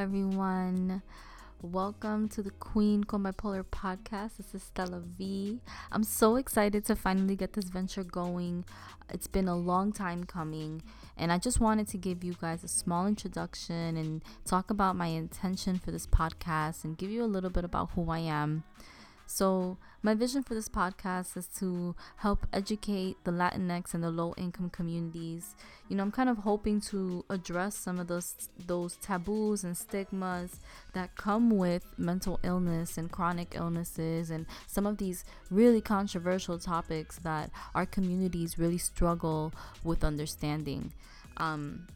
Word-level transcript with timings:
Everyone. 0.00 1.02
Welcome 1.60 2.30
to 2.30 2.42
the 2.42 2.52
Queen 2.52 3.04
Con 3.04 3.22
Bipolar 3.22 3.64
podcast. 3.64 4.38
This 4.38 4.54
is 4.54 4.62
Stella 4.62 5.00
V. 5.00 5.60
I'm 5.92 6.04
so 6.04 6.36
excited 6.36 6.86
to 6.86 6.96
finally 6.96 7.36
get 7.36 7.52
this 7.52 7.66
venture 7.66 8.02
going. 8.02 8.64
It's 9.10 9.26
been 9.26 9.46
a 9.46 9.54
long 9.54 9.92
time 9.92 10.24
coming, 10.24 10.82
and 11.18 11.30
I 11.30 11.36
just 11.36 11.60
wanted 11.60 11.86
to 11.88 11.98
give 11.98 12.24
you 12.24 12.32
guys 12.32 12.64
a 12.64 12.68
small 12.68 13.06
introduction 13.06 13.98
and 13.98 14.24
talk 14.46 14.70
about 14.70 14.96
my 14.96 15.08
intention 15.08 15.78
for 15.78 15.90
this 15.90 16.06
podcast 16.06 16.82
and 16.82 16.96
give 16.96 17.10
you 17.10 17.22
a 17.22 17.26
little 17.26 17.50
bit 17.50 17.64
about 17.64 17.90
who 17.90 18.08
I 18.08 18.20
am. 18.20 18.64
So, 19.32 19.78
my 20.02 20.14
vision 20.14 20.42
for 20.42 20.54
this 20.54 20.68
podcast 20.68 21.36
is 21.36 21.46
to 21.60 21.94
help 22.16 22.48
educate 22.52 23.16
the 23.22 23.30
Latinx 23.30 23.94
and 23.94 24.02
the 24.02 24.10
low 24.10 24.34
income 24.36 24.70
communities. 24.70 25.54
You 25.88 25.96
know, 25.96 26.02
I'm 26.02 26.10
kind 26.10 26.28
of 26.28 26.38
hoping 26.38 26.80
to 26.90 27.24
address 27.30 27.76
some 27.76 28.00
of 28.00 28.08
those 28.08 28.48
those 28.66 28.96
taboos 28.96 29.62
and 29.62 29.76
stigmas 29.76 30.58
that 30.94 31.14
come 31.14 31.48
with 31.48 31.84
mental 31.96 32.40
illness 32.42 32.98
and 32.98 33.08
chronic 33.08 33.54
illnesses 33.54 34.32
and 34.32 34.46
some 34.66 34.84
of 34.84 34.98
these 34.98 35.24
really 35.48 35.80
controversial 35.80 36.58
topics 36.58 37.18
that 37.18 37.52
our 37.76 37.86
communities 37.86 38.58
really 38.58 38.78
struggle 38.78 39.52
with 39.84 40.02
understanding. 40.02 40.92
Um, 41.36 41.86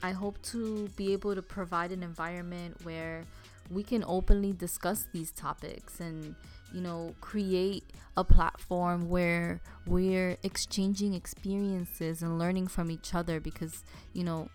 I 0.00 0.12
hope 0.12 0.40
to 0.52 0.88
be 0.96 1.12
able 1.12 1.34
to 1.34 1.42
provide 1.42 1.90
an 1.90 2.04
environment 2.04 2.76
where 2.84 3.24
we 3.70 3.82
can 3.82 4.04
openly 4.06 4.52
discuss 4.52 5.06
these 5.12 5.30
topics 5.32 6.00
and 6.00 6.34
you 6.72 6.80
know 6.80 7.14
create 7.20 7.84
a 8.16 8.24
platform 8.24 9.08
where 9.08 9.60
we're 9.86 10.36
exchanging 10.42 11.14
experiences 11.14 12.22
and 12.22 12.38
learning 12.38 12.66
from 12.66 12.90
each 12.90 13.14
other 13.14 13.40
because 13.40 13.84
you 14.12 14.24
know 14.24 14.48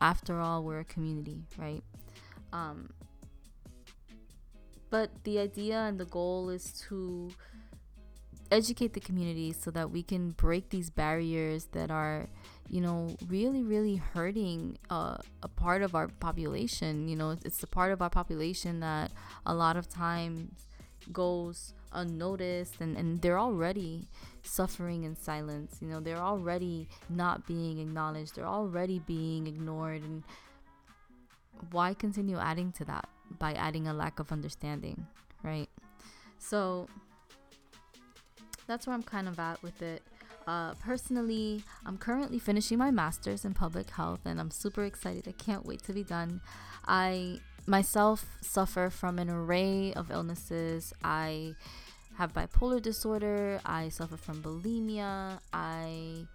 after 0.00 0.40
all 0.40 0.62
we're 0.62 0.80
a 0.80 0.84
community 0.84 1.44
right? 1.58 1.82
Um 2.52 2.90
but 4.90 5.10
the 5.24 5.40
idea 5.40 5.80
and 5.80 5.98
the 5.98 6.04
goal 6.04 6.50
is 6.50 6.72
to 6.88 7.30
educate 8.54 8.92
the 8.92 9.00
community 9.00 9.52
so 9.52 9.70
that 9.70 9.90
we 9.90 10.02
can 10.02 10.30
break 10.30 10.70
these 10.70 10.90
barriers 10.90 11.66
that 11.72 11.90
are 11.90 12.28
you 12.68 12.80
know 12.80 13.14
really 13.28 13.62
really 13.62 13.96
hurting 13.96 14.78
uh, 14.90 15.16
a 15.42 15.48
part 15.48 15.82
of 15.82 15.94
our 15.94 16.08
population. 16.08 17.08
You 17.08 17.16
know 17.16 17.30
it's, 17.30 17.44
it's 17.44 17.58
the 17.58 17.66
part 17.66 17.92
of 17.92 18.00
our 18.00 18.10
population 18.10 18.80
that 18.80 19.10
a 19.44 19.54
lot 19.54 19.76
of 19.76 19.88
times 19.88 20.66
goes 21.12 21.74
unnoticed 21.92 22.80
and, 22.80 22.96
and 22.96 23.20
they're 23.20 23.38
already 23.38 24.08
suffering 24.42 25.04
in 25.04 25.16
silence. 25.16 25.78
You 25.80 25.88
know 25.88 26.00
they're 26.00 26.16
already 26.32 26.88
not 27.08 27.46
being 27.46 27.78
acknowledged. 27.78 28.36
They're 28.36 28.46
already 28.46 29.00
being 29.00 29.46
ignored. 29.46 30.02
And 30.02 30.22
why 31.70 31.94
continue 31.94 32.38
adding 32.38 32.72
to 32.72 32.84
that 32.86 33.08
by 33.38 33.52
adding 33.54 33.88
a 33.88 33.94
lack 33.94 34.18
of 34.18 34.32
understanding 34.32 35.06
right? 35.44 35.68
So 36.38 36.88
that's 38.66 38.86
where 38.86 38.94
I'm 38.94 39.02
kind 39.02 39.28
of 39.28 39.38
at 39.38 39.62
with 39.62 39.82
it. 39.82 40.02
Uh, 40.46 40.74
personally, 40.74 41.64
I'm 41.86 41.96
currently 41.96 42.38
finishing 42.38 42.78
my 42.78 42.90
master's 42.90 43.44
in 43.44 43.54
public 43.54 43.90
health 43.90 44.20
and 44.24 44.38
I'm 44.38 44.50
super 44.50 44.84
excited. 44.84 45.26
I 45.26 45.32
can't 45.32 45.64
wait 45.64 45.82
to 45.84 45.92
be 45.92 46.02
done. 46.02 46.40
I 46.86 47.40
myself 47.66 48.26
suffer 48.42 48.90
from 48.90 49.18
an 49.18 49.30
array 49.30 49.92
of 49.94 50.10
illnesses. 50.10 50.92
I 51.02 51.54
have 52.18 52.34
bipolar 52.34 52.80
disorder, 52.80 53.60
I 53.64 53.88
suffer 53.88 54.16
from 54.16 54.42
bulimia, 54.42 55.40
I 55.52 56.26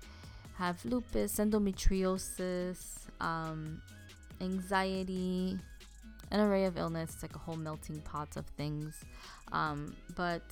have 0.58 0.84
lupus, 0.84 1.38
endometriosis, 1.38 3.08
um, 3.22 3.82
anxiety, 4.42 5.58
an 6.32 6.40
array 6.40 6.66
of 6.66 6.78
illness. 6.78 7.18
Like 7.22 7.36
a 7.36 7.40
whole 7.40 7.56
melting 7.56 8.02
pot 8.02 8.36
of 8.36 8.46
things. 8.58 9.04
Um, 9.52 9.96
but 10.16 10.44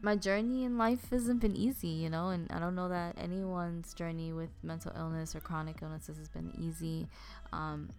my 0.00 0.14
journey 0.14 0.64
in 0.64 0.78
life 0.78 1.10
hasn't 1.10 1.40
been 1.40 1.56
easy, 1.56 1.88
you 1.88 2.08
know, 2.08 2.28
and 2.28 2.50
I 2.52 2.58
don't 2.58 2.74
know 2.74 2.88
that 2.88 3.16
anyone's 3.18 3.94
journey 3.94 4.32
with 4.32 4.50
mental 4.62 4.92
illness 4.96 5.34
or 5.34 5.40
chronic 5.40 5.76
illnesses 5.82 6.18
has 6.18 6.28
been 6.28 6.52
easy. 6.56 7.08
Um, 7.52 7.90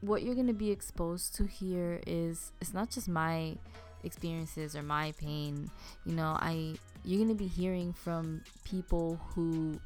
what 0.00 0.22
you're 0.22 0.34
going 0.34 0.48
to 0.48 0.52
be 0.52 0.70
exposed 0.70 1.34
to 1.36 1.44
here 1.44 2.00
is 2.06 2.52
it's 2.60 2.74
not 2.74 2.90
just 2.90 3.08
my 3.08 3.56
experiences 4.02 4.74
or 4.74 4.82
my 4.82 5.12
pain. 5.12 5.70
You 6.04 6.14
know, 6.14 6.36
I 6.40 6.74
you're 7.04 7.18
going 7.18 7.36
to 7.36 7.42
be 7.42 7.46
hearing 7.46 7.92
from 7.92 8.42
people 8.64 9.20
who 9.34 9.78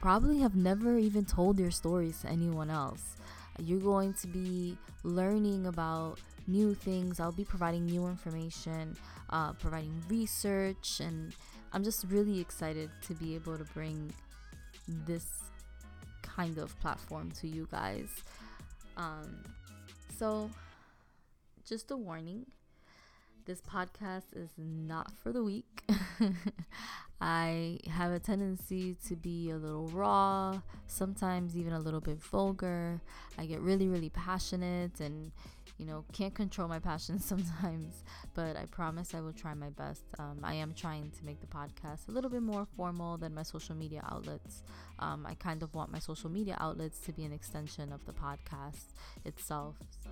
probably 0.00 0.38
have 0.40 0.54
never 0.54 0.98
even 0.98 1.24
told 1.24 1.56
their 1.56 1.70
stories 1.70 2.20
to 2.22 2.28
anyone 2.28 2.70
else. 2.70 3.16
You're 3.58 3.80
going 3.80 4.14
to 4.14 4.26
be 4.26 4.76
learning 5.02 5.66
about 5.66 6.18
new 6.46 6.74
things. 6.74 7.20
I'll 7.20 7.32
be 7.32 7.44
providing 7.44 7.86
new 7.86 8.06
information, 8.06 8.96
uh, 9.30 9.52
providing 9.54 10.02
research, 10.08 11.00
and 11.00 11.34
I'm 11.72 11.84
just 11.84 12.04
really 12.08 12.40
excited 12.40 12.90
to 13.02 13.14
be 13.14 13.34
able 13.34 13.58
to 13.58 13.64
bring 13.64 14.12
this 15.06 15.26
kind 16.22 16.58
of 16.58 16.78
platform 16.80 17.30
to 17.40 17.48
you 17.48 17.68
guys. 17.70 18.08
Um, 18.96 19.42
so, 20.18 20.50
just 21.64 21.90
a 21.90 21.96
warning 21.96 22.46
this 23.48 23.60
podcast 23.62 24.36
is 24.36 24.50
not 24.58 25.10
for 25.22 25.32
the 25.32 25.42
weak. 25.42 25.82
I 27.20 27.78
have 27.90 28.12
a 28.12 28.20
tendency 28.20 28.96
to 29.08 29.16
be 29.16 29.50
a 29.50 29.56
little 29.56 29.88
raw, 29.88 30.60
sometimes 30.86 31.56
even 31.56 31.72
a 31.72 31.80
little 31.80 32.00
bit 32.00 32.22
vulgar. 32.22 33.00
I 33.36 33.46
get 33.46 33.60
really, 33.60 33.88
really 33.88 34.10
passionate 34.10 35.00
and 35.00 35.32
you 35.78 35.86
know, 35.86 36.04
can't 36.12 36.34
control 36.34 36.68
my 36.68 36.78
passions 36.90 37.24
sometimes, 37.24 38.02
but 38.34 38.56
I 38.56 38.66
promise 38.66 39.14
I 39.14 39.20
will 39.20 39.32
try 39.32 39.54
my 39.54 39.70
best. 39.70 40.02
Um, 40.18 40.40
I 40.42 40.54
am 40.54 40.74
trying 40.74 41.10
to 41.12 41.24
make 41.24 41.40
the 41.40 41.46
podcast 41.46 42.08
a 42.08 42.10
little 42.10 42.30
bit 42.30 42.42
more 42.42 42.66
formal 42.76 43.16
than 43.16 43.34
my 43.34 43.44
social 43.44 43.74
media 43.74 44.02
outlets. 44.10 44.62
Um, 44.98 45.24
I 45.26 45.34
kind 45.34 45.62
of 45.62 45.74
want 45.74 45.92
my 45.92 46.00
social 46.00 46.30
media 46.30 46.56
outlets 46.60 46.98
to 47.00 47.12
be 47.12 47.24
an 47.24 47.32
extension 47.32 47.92
of 47.92 48.04
the 48.06 48.12
podcast 48.12 48.86
itself. 49.24 49.76
So. 50.02 50.10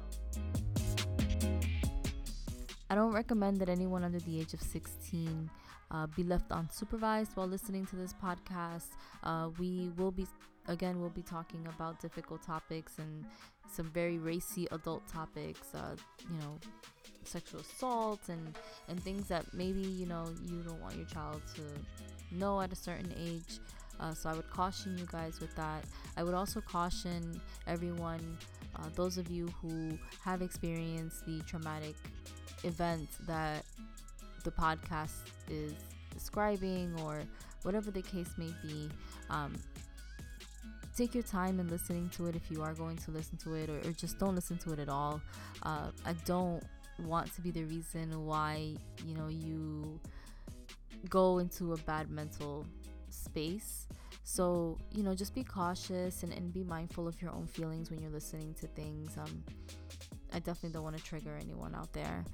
I 2.89 2.95
don't 2.95 3.13
recommend 3.13 3.59
that 3.59 3.69
anyone 3.69 4.05
under 4.05 4.21
the 4.21 4.41
age 4.41 4.55
of 4.55 4.63
16 4.63 5.51
uh, 5.91 6.07
be 6.09 6.23
left 6.23 6.49
unsupervised 6.51 7.37
while 7.37 7.47
listening 7.47 7.87
to 7.87 7.97
this 7.97 8.15
podcast. 8.15 8.89
Uh, 9.23 9.51
we 9.59 9.91
will 9.97 10.11
be 10.11 10.27
again 10.69 11.01
we'll 11.01 11.11
be 11.11 11.23
talking 11.23 11.67
about 11.69 12.01
difficult 12.01 12.43
topics 12.43 12.99
and 12.99 13.25
some 13.71 13.91
very 13.91 14.19
racy 14.19 14.67
adult 14.73 15.07
topics 15.09 15.75
uh, 15.75 15.95
you 16.31 16.39
know 16.41 16.59
sexual 17.25 17.61
assault 17.61 18.21
and 18.29 18.57
and 18.89 19.03
things 19.03 19.29
that 19.29 19.45
maybe 19.53 19.81
you 19.81 20.07
know 20.07 20.25
you 20.45 20.63
don't 20.63 20.81
want 20.81 20.97
your 20.97 21.07
child 21.07 21.43
to 21.55 21.63
know 22.37 22.61
at 22.61 22.73
a 22.73 22.77
certain 22.77 23.13
age 23.19 23.59
uh, 24.01 24.13
so 24.15 24.29
i 24.29 24.35
would 24.35 24.49
caution 24.51 24.97
you 24.99 25.07
guys 25.11 25.41
with 25.41 25.55
that 25.57 25.85
i 26.17 26.23
would 26.23 26.35
also 26.35 26.61
caution 26.61 27.41
everyone 27.67 28.39
uh, 28.77 28.89
those 28.95 29.19
of 29.19 29.31
you 29.31 29.49
who 29.61 29.99
have 30.23 30.43
experienced 30.43 31.25
the 31.27 31.41
traumatic 31.43 31.95
event 32.65 33.09
that 33.27 33.65
the 34.47 34.53
podcast 34.53 35.27
is 35.51 35.75
describing 36.15 36.99
or 37.03 37.23
whatever 37.63 37.91
the 37.91 38.03
case 38.03 38.31
may 38.39 38.51
be 38.63 38.89
um, 39.29 39.53
take 40.97 41.15
your 41.15 41.23
time 41.23 41.61
in 41.61 41.69
listening 41.69 42.09
to 42.09 42.27
it 42.27 42.35
if 42.35 42.51
you 42.51 42.63
are 42.63 42.73
going 42.73 42.97
to 42.97 43.11
listen 43.11 43.37
to 43.37 43.55
it, 43.55 43.69
or, 43.69 43.79
or 43.87 43.93
just 43.93 44.19
don't 44.19 44.35
listen 44.35 44.57
to 44.57 44.73
it 44.73 44.79
at 44.79 44.89
all. 44.89 45.21
Uh, 45.63 45.91
I 46.07 46.15
don't 46.25 46.63
want 47.01 47.33
to 47.35 47.41
be 47.43 47.51
the 47.51 47.65
reason 47.65 48.25
why 48.25 48.75
you 49.05 49.15
know 49.15 49.29
you 49.29 50.01
go 51.11 51.39
into 51.39 51.75
a 51.75 51.77
bad 51.79 52.11
mental 52.11 52.67
space. 53.11 53.87
So, 54.25 54.79
you 54.91 55.05
know, 55.05 55.15
just 55.15 55.35
be 55.35 55.45
cautious 55.45 56.25
and, 56.25 56.33
and 56.33 56.53
be 56.53 56.65
mindful 56.65 57.07
of 57.07 57.21
your 57.23 57.31
own 57.31 57.47
feelings 57.47 57.91
when 57.91 58.01
you're 58.01 58.11
listening 58.11 58.55
to 58.61 58.67
things. 58.69 59.17
Um, 59.17 59.45
I 60.33 60.39
definitely 60.41 60.71
don't 60.71 60.83
want 60.83 60.97
to 60.97 61.05
trigger 61.05 61.39
anyone 61.41 61.75
out 61.77 61.93
there. 61.93 62.25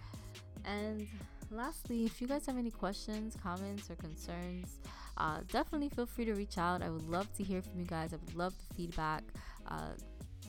And 0.64 1.06
lastly, 1.52 2.04
if 2.04 2.20
you 2.20 2.26
guys 2.26 2.46
have 2.46 2.58
any 2.58 2.70
questions, 2.70 3.37
comments, 3.43 3.90
or 3.90 3.96
concerns, 3.96 4.78
uh, 5.16 5.40
definitely 5.50 5.88
feel 5.88 6.06
free 6.06 6.25
to 6.25 6.34
reach 6.34 6.58
out. 6.58 6.82
I 6.82 6.90
would 6.90 7.08
love 7.08 7.32
to 7.37 7.43
hear 7.43 7.62
from 7.62 7.78
you 7.78 7.87
guys. 7.87 8.12
I 8.12 8.16
would 8.16 8.34
love 8.34 8.54
the 8.56 8.75
feedback. 8.75 9.22
Uh, 9.69 9.90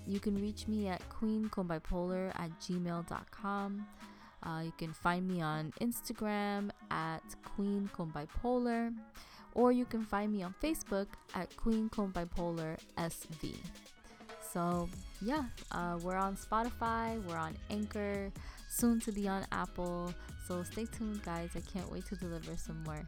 you 0.08 0.20
can 0.20 0.36
reach 0.42 0.68
me 0.68 0.88
at 0.88 1.02
queenconbipolar 1.10 2.30
at 2.36 2.50
gmail.com. 2.60 3.86
Uh, 4.44 4.62
you 4.64 4.74
can 4.78 4.92
find 4.92 5.28
me 5.28 5.42
on 5.42 5.72
Instagram 5.80 6.70
at 6.92 7.24
queenconbipolar, 7.58 8.94
or 9.54 9.72
you 9.72 9.86
can 9.86 10.04
find 10.04 10.34
me 10.34 10.44
on 10.44 10.54
Facebook 10.62 11.08
at 11.36 11.50
queenconbipolar 11.56 12.78
SV. 12.98 13.56
So, 14.52 14.90
yeah, 15.24 15.46
uh, 15.72 15.98
we're 16.02 16.18
on 16.18 16.36
Spotify, 16.36 17.24
we're 17.26 17.38
on 17.38 17.56
Anchor, 17.70 18.32
soon 18.70 19.00
to 19.02 19.12
be 19.12 19.28
on 19.28 19.46
Apple. 19.52 20.14
So, 20.48 20.64
stay 20.64 20.86
tuned, 20.86 21.24
guys. 21.24 21.52
I 21.56 21.62
can't 21.62 21.90
wait 21.92 22.06
to 22.08 22.16
deliver 22.16 22.56
some 22.58 22.84
more. 22.84 23.04